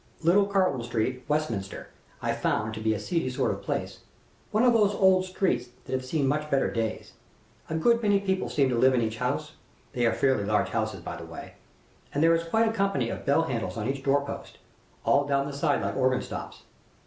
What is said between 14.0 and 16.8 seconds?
doorpost, all down the side like organ stops.